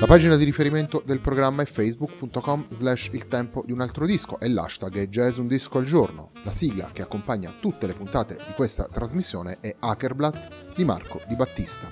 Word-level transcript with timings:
La 0.00 0.06
pagina 0.06 0.36
di 0.36 0.44
riferimento 0.44 1.02
del 1.04 1.20
programma 1.20 1.60
è 1.60 1.66
facebook.com 1.66 2.68
slash 2.70 3.10
il 3.12 3.28
tempo 3.28 3.62
di 3.66 3.72
un 3.72 3.82
altro 3.82 4.06
disco 4.06 4.40
e 4.40 4.48
l'hashtag 4.48 4.96
è 4.96 5.08
jazz 5.08 5.36
un 5.36 5.46
disco 5.46 5.76
al 5.76 5.84
giorno. 5.84 6.30
La 6.42 6.50
sigla 6.50 6.88
che 6.90 7.02
accompagna 7.02 7.54
tutte 7.60 7.86
le 7.86 7.92
puntate 7.92 8.36
di 8.36 8.54
questa 8.54 8.88
trasmissione 8.90 9.58
è 9.60 9.76
Hackerblatt 9.78 10.74
di 10.74 10.86
Marco 10.86 11.20
Di 11.28 11.36
Battista. 11.36 11.90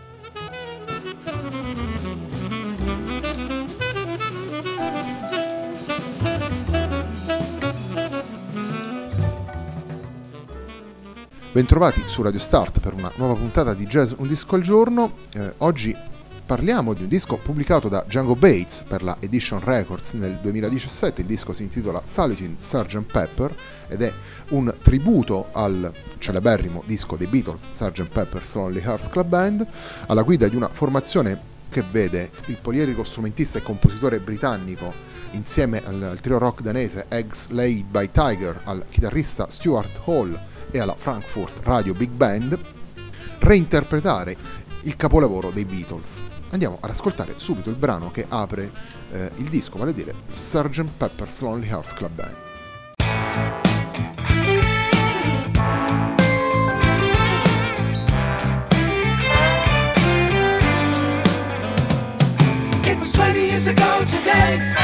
Bentrovati 11.52 12.02
su 12.06 12.22
Radio 12.22 12.40
Start 12.40 12.80
per 12.80 12.94
una 12.94 13.12
nuova 13.16 13.34
puntata 13.34 13.74
di 13.74 13.84
Jazz 13.84 14.12
Un 14.16 14.28
Disco 14.28 14.54
al 14.54 14.62
Giorno. 14.62 15.12
Eh, 15.34 15.52
oggi 15.58 16.07
parliamo 16.48 16.94
di 16.94 17.02
un 17.02 17.08
disco 17.08 17.36
pubblicato 17.36 17.90
da 17.90 18.02
Django 18.06 18.34
Bates 18.34 18.82
per 18.88 19.02
la 19.02 19.18
Edition 19.20 19.60
Records 19.62 20.14
nel 20.14 20.38
2017. 20.40 21.20
Il 21.20 21.26
disco 21.26 21.52
si 21.52 21.62
intitola 21.62 22.00
Saluting 22.02 22.56
Sgt. 22.58 23.02
Pepper 23.02 23.54
ed 23.86 24.00
è 24.00 24.10
un 24.48 24.74
tributo 24.80 25.48
al 25.52 25.92
celeberrimo 26.16 26.82
disco 26.86 27.16
dei 27.16 27.26
Beatles, 27.26 27.66
Sgt. 27.70 28.08
Pepper's 28.08 28.54
Lonely 28.54 28.80
Hearts 28.80 29.10
Club 29.10 29.28
Band, 29.28 29.66
alla 30.06 30.22
guida 30.22 30.48
di 30.48 30.56
una 30.56 30.70
formazione 30.72 31.38
che 31.68 31.84
vede 31.90 32.30
il 32.46 32.56
polierico 32.56 33.04
strumentista 33.04 33.58
e 33.58 33.62
compositore 33.62 34.18
britannico 34.18 34.90
insieme 35.32 35.84
al, 35.84 36.02
al 36.02 36.20
trio 36.20 36.38
rock 36.38 36.62
danese 36.62 37.04
Eggs 37.10 37.50
Laid 37.50 37.84
by 37.84 38.08
Tiger, 38.10 38.62
al 38.64 38.86
chitarrista 38.88 39.50
Stuart 39.50 40.00
Hall 40.06 40.40
e 40.70 40.78
alla 40.78 40.94
Frankfurt 40.96 41.60
Radio 41.64 41.92
Big 41.92 42.08
Band, 42.08 42.58
reinterpretare 43.38 44.66
il 44.82 44.96
capolavoro 44.96 45.50
dei 45.50 45.64
Beatles. 45.64 46.20
Andiamo 46.50 46.78
ad 46.80 46.90
ascoltare 46.90 47.34
subito 47.36 47.70
il 47.70 47.76
brano 47.76 48.10
che 48.10 48.24
apre 48.28 48.70
eh, 49.10 49.30
il 49.36 49.48
disco, 49.48 49.78
vale 49.78 49.90
a 49.90 49.94
dire 49.94 50.14
Sgt. 50.28 50.86
Pepper's 50.96 51.40
Lonely 51.40 51.68
Hearts 51.68 51.92
Club 51.92 52.12
Band. 52.12 52.36
It 62.84 62.98
was 62.98 63.12
20 63.12 63.38
years 63.40 63.66
ago 63.66 64.04
today. 64.04 64.77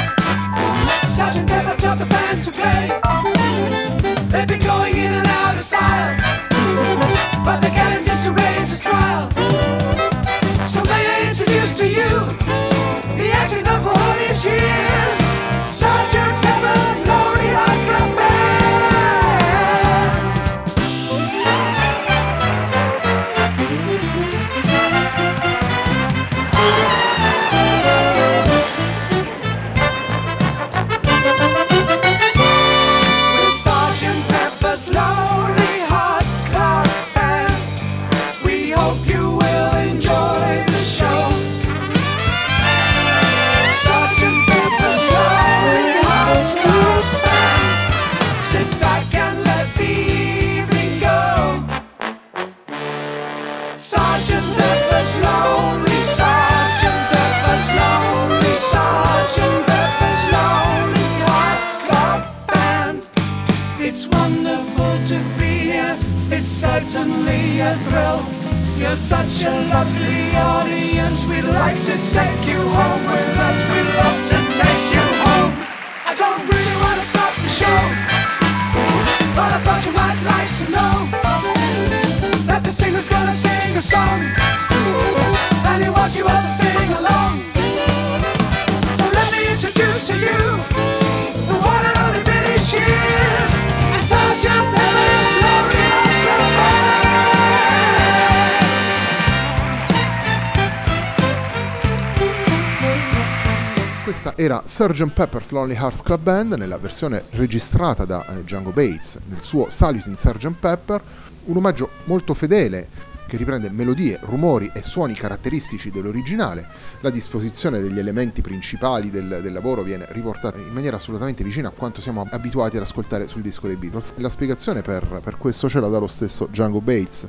Era 104.36 104.62
Sgt. 104.64 105.10
Pepper's 105.10 105.50
Lonely 105.50 105.74
Hearts 105.74 106.02
Club 106.02 106.22
Band 106.22 106.54
nella 106.54 106.78
versione 106.78 107.24
registrata 107.30 108.04
da 108.04 108.24
eh, 108.26 108.42
Django 108.42 108.70
Bates 108.70 109.18
nel 109.28 109.40
suo 109.40 109.68
Saluting 109.68 110.16
Sgt. 110.16 110.52
Pepper, 110.58 111.02
un 111.44 111.56
omaggio 111.56 111.90
molto 112.04 112.34
fedele 112.34 113.12
che 113.26 113.36
riprende 113.36 113.70
melodie, 113.70 114.18
rumori 114.22 114.70
e 114.74 114.82
suoni 114.82 115.14
caratteristici 115.14 115.90
dell'originale. 115.90 116.66
La 117.00 117.10
disposizione 117.10 117.80
degli 117.80 117.98
elementi 117.98 118.42
principali 118.42 119.10
del, 119.10 119.40
del, 119.42 119.52
lavoro 119.52 119.82
viene 119.82 120.06
riportata 120.10 120.58
in 120.58 120.72
maniera 120.72 120.96
assolutamente 120.96 121.42
vicina 121.42 121.68
a 121.68 121.72
quanto 121.72 122.00
siamo 122.00 122.26
abituati 122.30 122.76
ad 122.76 122.82
ascoltare 122.82 123.26
sul 123.26 123.42
disco 123.42 123.66
dei 123.66 123.76
Beatles. 123.76 124.12
La 124.16 124.28
spiegazione 124.28 124.82
per, 124.82 125.20
per 125.22 125.36
questo 125.36 125.68
ce 125.68 125.80
la 125.80 125.88
dà 125.88 125.98
lo 125.98 126.06
stesso 126.06 126.46
Django 126.46 126.80
Bates. 126.80 127.28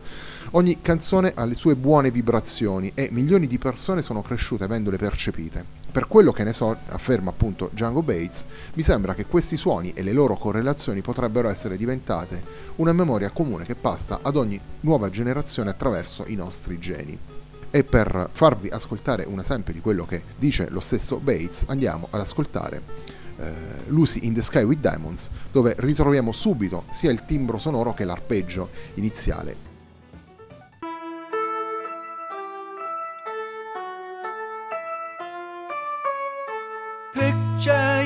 Ogni 0.52 0.82
canzone 0.82 1.34
ha 1.36 1.46
le 1.46 1.54
sue 1.56 1.76
buone 1.76 2.12
vibrazioni 2.12 2.92
e 2.94 3.10
milioni 3.12 3.48
di 3.48 3.58
persone 3.58 4.02
sono 4.02 4.22
cresciute 4.22 4.66
avendole 4.66 4.98
percepite. 4.98 5.85
Per 5.96 6.10
quello 6.10 6.34
che 6.34 6.44
ne 6.44 6.52
so, 6.52 6.76
afferma 6.90 7.30
appunto 7.30 7.70
Django 7.72 8.04
Bates, 8.04 8.46
mi 8.74 8.84
sembra 8.84 9.14
che 9.14 9.28
questi 9.28 9.56
suoni 9.56 9.94
e 9.96 10.04
le 10.04 10.12
loro 10.12 10.36
correlazioni 10.36 11.00
potrebbero 11.00 11.48
essere 11.48 11.78
diventate 11.78 12.44
una 12.76 12.92
memoria 12.92 13.30
comune 13.30 13.64
che 13.64 13.76
passa 13.76 14.20
ad 14.22 14.36
ogni 14.36 14.60
nuova 14.82 15.10
generazione 15.10 15.70
attraverso 15.70 16.26
i 16.28 16.36
nostri 16.36 16.80
geni. 16.80 17.18
E 17.72 17.84
per 17.86 18.30
farvi 18.34 18.68
ascoltare 18.68 19.24
un 19.24 19.40
esempio 19.40 19.72
di 19.72 19.80
quello 19.80 20.06
che 20.06 20.22
dice 20.38 20.68
lo 20.70 20.82
stesso 20.82 21.16
Bates, 21.20 21.64
andiamo 21.68 22.10
ad 22.10 22.20
ascoltare 22.20 22.82
eh, 23.38 23.54
Lucy 23.86 24.26
in 24.26 24.34
the 24.34 24.42
Sky 24.42 24.64
with 24.64 24.82
Diamonds, 24.82 25.30
dove 25.50 25.76
ritroviamo 25.78 26.34
subito 26.34 26.84
sia 26.92 27.10
il 27.10 27.24
timbro 27.24 27.58
sonoro 27.58 27.94
che 27.94 28.04
l'arpeggio 28.04 28.68
iniziale 28.96 29.75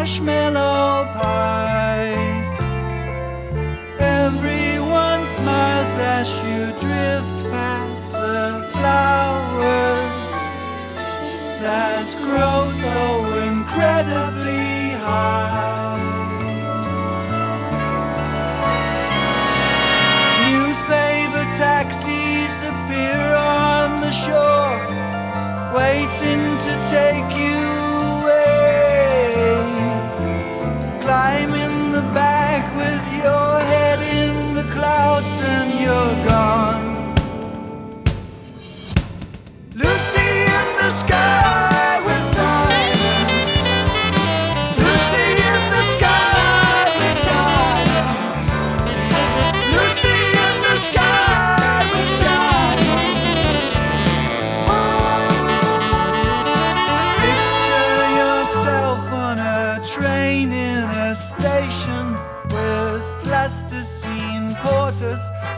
Marshmallow 0.00 0.59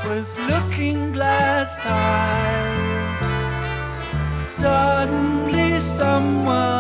with 0.09 0.39
looking 0.51 1.13
glass 1.13 1.77
ties. 1.77 3.23
Suddenly, 4.51 5.81
someone 5.81 6.72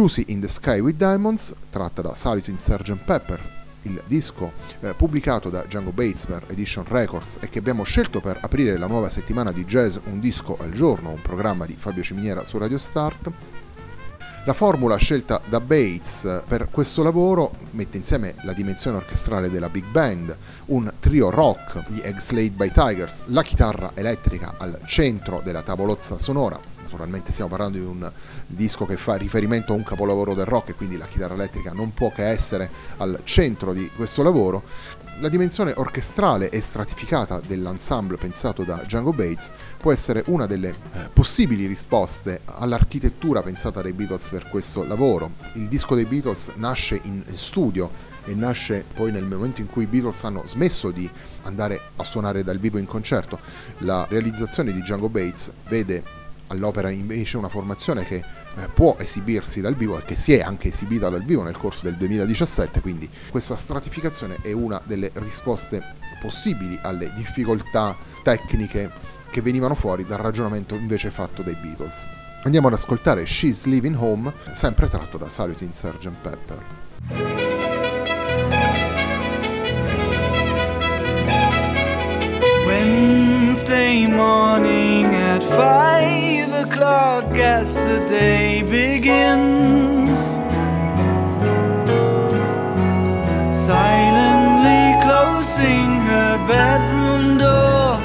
Lucy 0.00 0.24
in 0.28 0.40
the 0.40 0.48
Sky 0.48 0.80
with 0.80 0.96
Diamonds, 0.96 1.54
tratta 1.68 2.00
da 2.00 2.14
Solito 2.14 2.48
in 2.48 2.56
Sgt. 2.58 3.04
Pepper, 3.04 3.38
il 3.82 4.02
disco 4.06 4.52
eh, 4.80 4.94
pubblicato 4.94 5.50
da 5.50 5.62
Django 5.64 5.90
Bates 5.90 6.24
per 6.24 6.42
Edition 6.48 6.86
Records 6.88 7.36
e 7.38 7.50
che 7.50 7.58
abbiamo 7.58 7.82
scelto 7.82 8.22
per 8.22 8.38
aprire 8.40 8.78
la 8.78 8.86
nuova 8.86 9.10
settimana 9.10 9.52
di 9.52 9.62
jazz 9.66 9.98
Un 10.04 10.18
disco 10.18 10.56
al 10.58 10.70
giorno, 10.70 11.10
un 11.10 11.20
programma 11.20 11.66
di 11.66 11.76
Fabio 11.76 12.02
Ciminiera 12.02 12.44
su 12.44 12.56
Radio 12.56 12.78
Start. 12.78 13.30
La 14.46 14.54
formula 14.54 14.96
scelta 14.96 15.38
da 15.46 15.60
Bates 15.60 16.24
eh, 16.24 16.42
per 16.48 16.70
questo 16.70 17.02
lavoro 17.02 17.52
mette 17.72 17.98
insieme 17.98 18.36
la 18.44 18.54
dimensione 18.54 18.96
orchestrale 18.96 19.50
della 19.50 19.68
big 19.68 19.84
band, 19.84 20.34
un 20.66 20.90
trio 20.98 21.28
rock, 21.28 21.90
gli 21.90 22.00
Egg 22.02 22.16
Slayed 22.16 22.54
by 22.54 22.70
Tigers, 22.72 23.24
la 23.26 23.42
chitarra 23.42 23.90
elettrica 23.92 24.54
al 24.56 24.80
centro 24.86 25.42
della 25.44 25.60
tavolozza 25.60 26.16
sonora. 26.16 26.79
Naturalmente 26.90 27.30
stiamo 27.30 27.50
parlando 27.50 27.78
di 27.78 27.84
un 27.84 28.12
disco 28.48 28.84
che 28.84 28.96
fa 28.96 29.14
riferimento 29.14 29.72
a 29.72 29.76
un 29.76 29.84
capolavoro 29.84 30.34
del 30.34 30.44
rock 30.44 30.70
e 30.70 30.74
quindi 30.74 30.96
la 30.96 31.06
chitarra 31.06 31.34
elettrica 31.34 31.72
non 31.72 31.94
può 31.94 32.10
che 32.10 32.26
essere 32.26 32.68
al 32.96 33.20
centro 33.22 33.72
di 33.72 33.88
questo 33.94 34.24
lavoro. 34.24 34.64
La 35.20 35.28
dimensione 35.28 35.72
orchestrale 35.76 36.48
e 36.48 36.60
stratificata 36.60 37.40
dell'ensemble 37.46 38.16
pensato 38.16 38.64
da 38.64 38.76
Django 38.82 39.12
Bates 39.12 39.52
può 39.78 39.92
essere 39.92 40.24
una 40.26 40.46
delle 40.46 40.70
eh, 40.70 41.08
possibili 41.12 41.66
risposte 41.66 42.40
all'architettura 42.46 43.42
pensata 43.42 43.82
dai 43.82 43.92
Beatles 43.92 44.28
per 44.30 44.48
questo 44.48 44.82
lavoro. 44.82 45.32
Il 45.54 45.68
disco 45.68 45.94
dei 45.94 46.06
Beatles 46.06 46.50
nasce 46.56 46.98
in 47.04 47.22
studio 47.34 48.08
e 48.24 48.34
nasce 48.34 48.84
poi 48.94 49.12
nel 49.12 49.26
momento 49.26 49.60
in 49.60 49.68
cui 49.68 49.84
i 49.84 49.86
Beatles 49.86 50.24
hanno 50.24 50.44
smesso 50.44 50.90
di 50.90 51.08
andare 51.42 51.80
a 51.96 52.02
suonare 52.02 52.42
dal 52.42 52.58
vivo 52.58 52.78
in 52.78 52.86
concerto. 52.86 53.38
La 53.78 54.06
realizzazione 54.08 54.72
di 54.72 54.80
Django 54.80 55.08
Bates 55.08 55.52
vede 55.68 56.18
all'opera 56.50 56.90
invece 56.90 57.36
una 57.36 57.48
formazione 57.48 58.04
che 58.04 58.16
eh, 58.16 58.68
può 58.72 58.96
esibirsi 58.98 59.60
dal 59.60 59.74
vivo 59.74 59.98
e 59.98 60.04
che 60.04 60.16
si 60.16 60.34
è 60.34 60.40
anche 60.40 60.68
esibita 60.68 61.08
dal 61.08 61.24
vivo 61.24 61.42
nel 61.42 61.56
corso 61.56 61.84
del 61.84 61.96
2017, 61.96 62.80
quindi 62.80 63.08
questa 63.30 63.56
stratificazione 63.56 64.38
è 64.42 64.52
una 64.52 64.80
delle 64.84 65.10
risposte 65.14 65.82
possibili 66.20 66.78
alle 66.82 67.12
difficoltà 67.14 67.96
tecniche 68.22 68.90
che 69.30 69.40
venivano 69.40 69.74
fuori 69.74 70.04
dal 70.04 70.18
ragionamento 70.18 70.74
invece 70.74 71.10
fatto 71.10 71.42
dai 71.42 71.54
Beatles. 71.54 72.08
Andiamo 72.42 72.68
ad 72.68 72.72
ascoltare 72.74 73.26
She's 73.26 73.64
Living 73.64 73.96
Home, 73.98 74.32
sempre 74.52 74.88
tratto 74.88 75.18
da 75.18 75.28
Salute 75.28 75.64
in 75.64 75.72
Sgt. 75.72 76.10
Pepper. 76.22 76.78
Wednesday 83.50 84.06
morning 84.06 85.06
at 85.06 85.42
five 85.42 86.52
o'clock 86.52 87.34
as 87.34 87.74
the 87.82 87.98
day 88.08 88.62
begins. 88.62 90.20
Silently 93.58 95.02
closing 95.02 95.90
her 96.10 96.38
bedroom 96.46 97.38
door, 97.38 97.98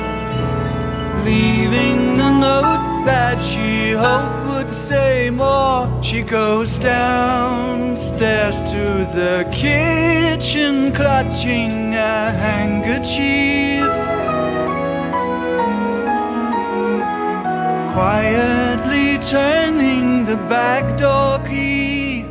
leaving 1.24 2.20
a 2.20 2.32
note 2.40 3.06
that 3.06 3.40
she 3.40 3.92
hoped 3.92 4.48
would 4.48 4.72
say 4.72 5.30
more. 5.30 5.86
She 6.04 6.24
goes 6.24 6.80
downstairs 6.80 8.64
to 8.72 9.06
the 9.14 9.48
kitchen, 9.54 10.92
clutching 10.92 11.94
a 11.94 12.32
handkerchief. 12.32 14.16
Quietly 17.96 19.18
turning 19.20 20.26
the 20.26 20.36
back 20.50 20.98
door 20.98 21.40
key. 21.48 22.26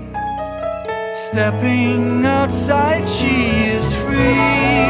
Stepping 1.15 2.27
outside, 2.27 3.09
she 3.09 3.37
is 3.77 3.87
free. 4.05 4.85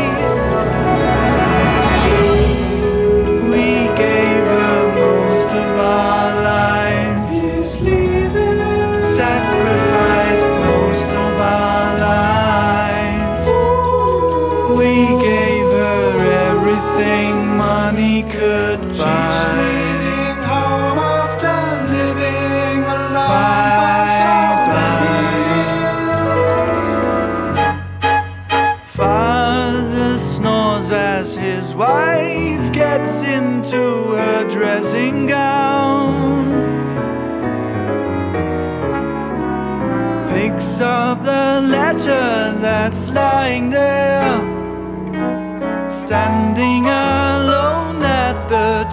We 3.53 3.67
gave 4.03 4.45
her 4.57 4.79
most 4.99 5.49
of 5.63 5.79
our 5.79 6.43
lives. 6.43 6.74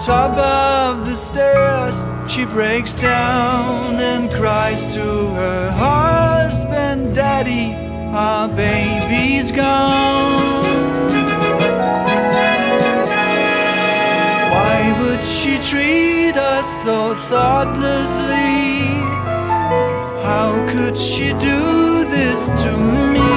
Top 0.04 0.36
of 0.36 1.06
the 1.06 1.14
stairs. 1.14 2.02
She 2.28 2.44
breaks 2.44 2.96
down 2.96 3.94
and 4.00 4.28
cries 4.32 4.92
to 4.94 5.00
her 5.00 5.70
husband, 5.70 7.14
Daddy, 7.14 7.72
our 8.12 8.48
baby's 8.48 9.52
gone. 9.52 10.64
Why 14.50 14.98
would 15.02 15.24
she 15.24 15.58
treat 15.58 16.36
us 16.36 16.82
so 16.82 17.14
thoughtlessly? 17.30 18.82
How 20.24 20.50
could 20.72 20.96
she 20.96 21.28
do 21.34 22.04
this 22.06 22.48
to 22.48 22.76
me? 23.12 23.31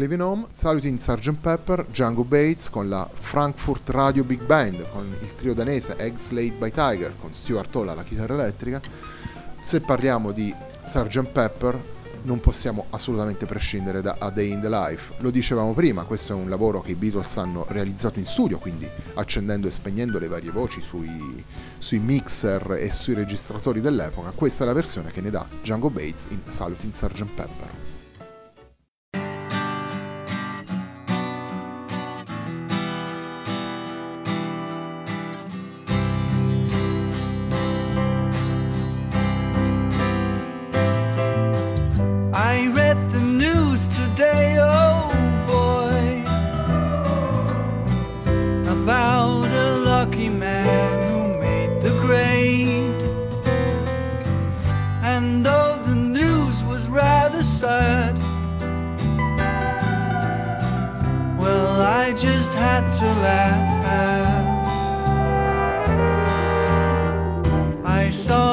Living 0.00 0.22
Home, 0.22 0.46
saluti 0.50 0.88
in 0.88 0.98
Sgt. 0.98 1.34
Pepper, 1.34 1.84
Django 1.84 2.24
Bates 2.24 2.70
con 2.70 2.88
la 2.88 3.06
Frankfurt 3.12 3.90
Radio 3.90 4.24
Big 4.24 4.42
Band, 4.42 4.88
con 4.90 5.14
il 5.20 5.34
trio 5.34 5.52
danese 5.52 5.94
Egg 5.98 6.16
Slade 6.16 6.52
by 6.52 6.70
Tiger, 6.70 7.12
con 7.20 7.34
Stuart 7.34 7.76
Hall 7.76 7.90
alla 7.90 8.02
chitarra 8.02 8.32
elettrica. 8.32 8.80
Se 9.60 9.82
parliamo 9.82 10.32
di 10.32 10.54
Sgt. 10.82 11.26
Pepper 11.26 11.84
non 12.22 12.40
possiamo 12.40 12.86
assolutamente 12.90 13.44
prescindere 13.44 14.00
da 14.00 14.16
A 14.18 14.30
Day 14.30 14.50
in 14.50 14.62
the 14.62 14.70
Life. 14.70 15.16
Lo 15.18 15.30
dicevamo 15.30 15.74
prima, 15.74 16.04
questo 16.04 16.32
è 16.32 16.36
un 16.36 16.48
lavoro 16.48 16.80
che 16.80 16.92
i 16.92 16.94
Beatles 16.94 17.36
hanno 17.36 17.66
realizzato 17.68 18.18
in 18.18 18.26
studio, 18.26 18.58
quindi 18.58 18.88
accendendo 19.14 19.68
e 19.68 19.70
spegnendo 19.70 20.18
le 20.18 20.28
varie 20.28 20.50
voci 20.50 20.80
sui, 20.80 21.44
sui 21.76 21.98
mixer 21.98 22.78
e 22.80 22.90
sui 22.90 23.12
registratori 23.12 23.82
dell'epoca. 23.82 24.30
Questa 24.30 24.64
è 24.64 24.66
la 24.66 24.72
versione 24.72 25.10
che 25.10 25.20
ne 25.20 25.28
dà 25.28 25.46
Django 25.60 25.90
Bates 25.90 26.28
in 26.30 26.40
Salute 26.48 26.86
in 26.86 26.92
Sgt. 26.94 27.34
Pepper. 27.34 27.89
Saw 68.10 68.49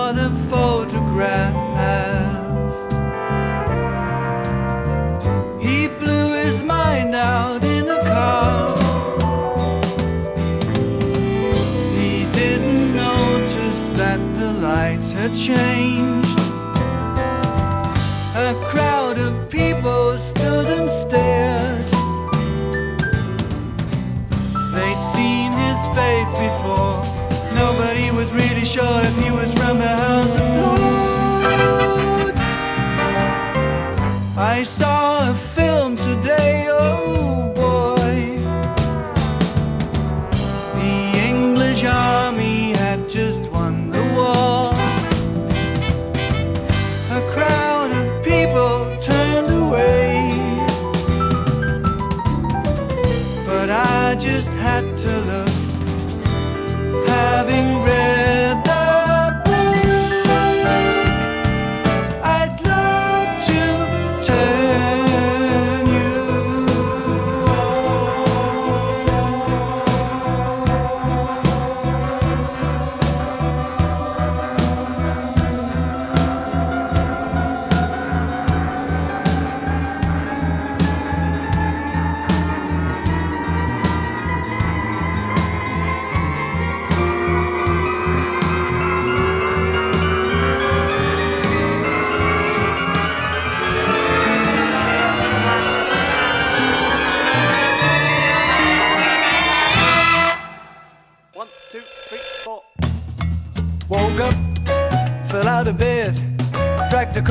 I 34.39 34.61
saw 34.61 35.31
a 35.31 35.33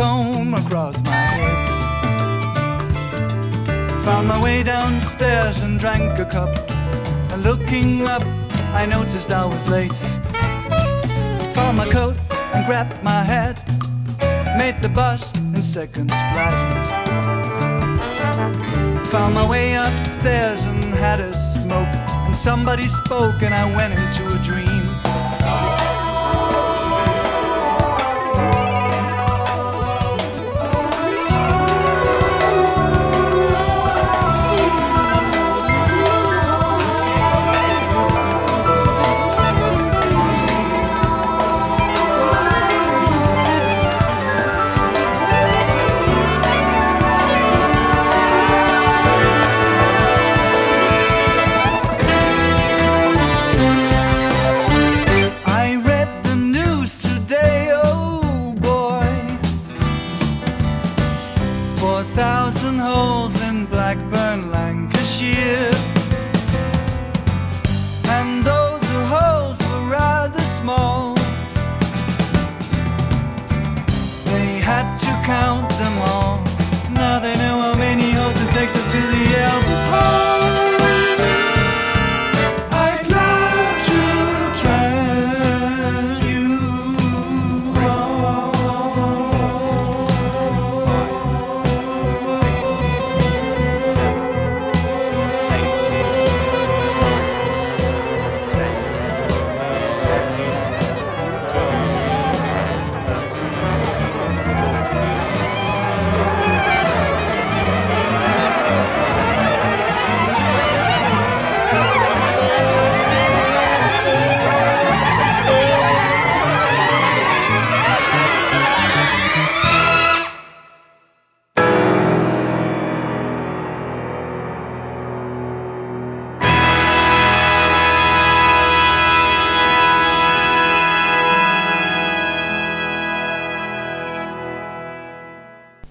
comb 0.07 0.55
across 0.55 1.03
my 1.03 1.27
head. 1.41 1.59
Found 4.05 4.29
my 4.29 4.41
way 4.47 4.63
downstairs 4.63 5.57
and 5.65 5.81
drank 5.81 6.21
a 6.21 6.27
cup. 6.37 6.53
And 7.33 7.43
looking 7.43 7.91
up, 8.15 8.25
I 8.81 8.83
noticed 8.87 9.31
I 9.43 9.45
was 9.53 9.65
late. 9.77 9.99
Found 11.57 11.77
my 11.83 11.89
coat 11.99 12.17
and 12.55 12.61
grabbed 12.69 12.97
my 13.03 13.23
hat. 13.33 13.57
Made 14.61 14.79
the 14.81 14.93
bus 15.01 15.23
in 15.57 15.63
seconds 15.63 16.15
flat. 16.31 16.57
Found 19.13 19.33
my 19.35 19.47
way 19.55 19.75
upstairs 19.75 20.61
and 20.71 20.95
had 21.07 21.19
a 21.21 21.33
smoke. 21.55 21.95
And 22.27 22.37
somebody 22.49 22.87
spoke, 23.03 23.39
and 23.47 23.53
I 23.63 23.65
went 23.79 23.93
into 24.03 24.23
a 24.37 24.41
dream. 24.51 24.76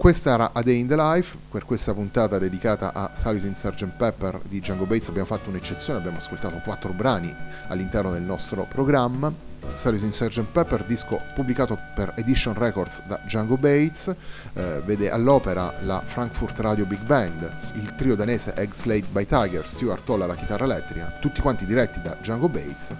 Questa 0.06 0.34
era 0.34 0.50
A 0.52 0.62
Day 0.62 0.78
in 0.78 0.86
the 0.86 0.94
Life, 0.94 1.36
per 1.50 1.64
questa 1.64 1.92
puntata 1.92 2.38
dedicata 2.38 2.92
a 2.92 3.10
Salute 3.12 3.48
in 3.48 3.56
Sgt. 3.56 3.86
Pepper 3.96 4.40
di 4.46 4.60
Django 4.60 4.86
Bates 4.86 5.08
abbiamo 5.08 5.26
fatto 5.26 5.48
un'eccezione, 5.48 5.98
abbiamo 5.98 6.18
ascoltato 6.18 6.60
quattro 6.62 6.92
brani 6.92 7.34
all'interno 7.66 8.12
del 8.12 8.22
nostro 8.22 8.68
programma. 8.70 9.34
Salute 9.72 10.04
in 10.04 10.12
Sgt. 10.12 10.44
Pepper, 10.44 10.84
disco 10.84 11.20
pubblicato 11.34 11.76
per 11.96 12.12
Edition 12.14 12.54
Records 12.54 13.02
da 13.08 13.18
Django 13.24 13.56
Bates, 13.56 14.14
eh, 14.52 14.80
vede 14.84 15.10
all'opera 15.10 15.74
la 15.80 16.00
Frankfurt 16.04 16.60
Radio 16.60 16.86
Big 16.86 17.00
Band, 17.00 17.52
il 17.74 17.96
trio 17.96 18.14
danese 18.14 18.54
Egg 18.54 18.70
Slate 18.70 19.06
by 19.10 19.24
Tiger, 19.24 19.66
Stuart 19.66 20.08
Hall 20.08 20.22
alla 20.22 20.36
chitarra 20.36 20.66
elettrica, 20.66 21.16
tutti 21.20 21.40
quanti 21.40 21.66
diretti 21.66 22.00
da 22.00 22.14
Django 22.20 22.48
Bates. 22.48 22.94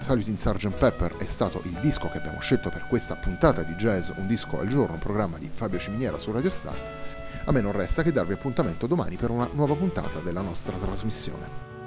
Salute 0.00 0.30
in 0.30 0.38
Sgt. 0.38 0.70
Pepper 0.70 1.16
è 1.16 1.26
stato 1.26 1.60
il 1.64 1.76
disco 1.80 2.08
che 2.08 2.18
abbiamo 2.18 2.40
scelto 2.40 2.70
per 2.70 2.86
questa 2.86 3.16
puntata 3.16 3.62
di 3.62 3.74
jazz, 3.74 4.10
un 4.14 4.28
disco 4.28 4.60
al 4.60 4.68
giorno, 4.68 4.94
un 4.94 5.00
programma 5.00 5.38
di 5.38 5.50
Fabio 5.52 5.78
Ciminiera 5.78 6.18
su 6.18 6.30
Radio 6.30 6.50
Start. 6.50 6.90
A 7.44 7.52
me 7.52 7.60
non 7.60 7.72
resta 7.72 8.02
che 8.02 8.12
darvi 8.12 8.34
appuntamento 8.34 8.86
domani 8.86 9.16
per 9.16 9.30
una 9.30 9.48
nuova 9.52 9.74
puntata 9.74 10.20
della 10.20 10.40
nostra 10.40 10.76
trasmissione. 10.76 11.77